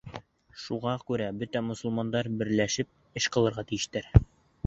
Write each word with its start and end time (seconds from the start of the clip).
Шуға 0.61 0.93
күрә 1.09 1.25
бөтә 1.41 1.61
мосолмандар 1.67 2.29
берләшеп 2.39 3.21
эш 3.23 3.27
ҡылырға 3.37 3.67
тейештәр... 3.73 4.09